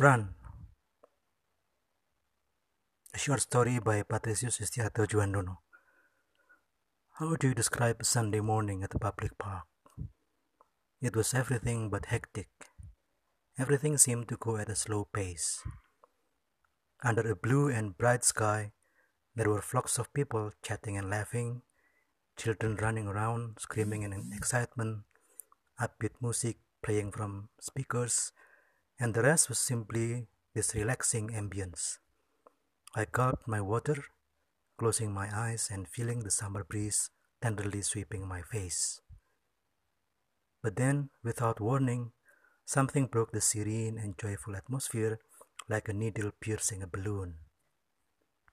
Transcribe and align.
Run. 0.00 0.30
A 3.12 3.18
short 3.18 3.42
story 3.42 3.80
by 3.80 4.02
Patricius 4.02 4.58
Istiato 4.58 5.04
Juandono. 5.06 5.58
How 7.18 7.36
do 7.36 7.48
you 7.48 7.54
describe 7.54 7.98
a 8.00 8.04
Sunday 8.04 8.40
morning 8.40 8.82
at 8.82 8.94
a 8.94 8.98
public 8.98 9.36
park? 9.36 9.66
It 11.02 11.14
was 11.14 11.34
everything 11.34 11.90
but 11.90 12.06
hectic. 12.06 12.48
Everything 13.58 13.98
seemed 13.98 14.28
to 14.28 14.38
go 14.38 14.56
at 14.56 14.70
a 14.70 14.74
slow 14.74 15.06
pace. 15.12 15.62
Under 17.04 17.30
a 17.30 17.36
blue 17.36 17.68
and 17.68 17.98
bright 17.98 18.24
sky, 18.24 18.72
there 19.36 19.50
were 19.50 19.60
flocks 19.60 19.98
of 19.98 20.14
people 20.14 20.52
chatting 20.62 20.96
and 20.96 21.10
laughing, 21.10 21.60
children 22.38 22.76
running 22.76 23.06
around, 23.06 23.58
screaming 23.58 24.04
in 24.04 24.32
excitement, 24.34 25.00
upbeat 25.78 26.16
music 26.22 26.56
playing 26.82 27.12
from 27.12 27.50
speakers, 27.60 28.32
and 29.00 29.14
the 29.14 29.22
rest 29.22 29.48
was 29.48 29.58
simply 29.58 30.26
this 30.54 30.74
relaxing 30.74 31.30
ambience. 31.30 31.98
I 32.94 33.06
gulped 33.10 33.48
my 33.48 33.60
water, 33.60 33.96
closing 34.78 35.12
my 35.12 35.28
eyes 35.34 35.70
and 35.72 35.88
feeling 35.88 36.20
the 36.20 36.30
summer 36.30 36.64
breeze 36.64 37.10
tenderly 37.40 37.80
sweeping 37.80 38.28
my 38.28 38.42
face. 38.42 39.00
But 40.62 40.76
then, 40.76 41.08
without 41.24 41.60
warning, 41.60 42.12
something 42.66 43.06
broke 43.06 43.32
the 43.32 43.40
serene 43.40 43.96
and 43.96 44.18
joyful 44.18 44.54
atmosphere 44.54 45.18
like 45.68 45.88
a 45.88 45.94
needle 45.94 46.32
piercing 46.38 46.82
a 46.82 46.86
balloon. 46.86 47.36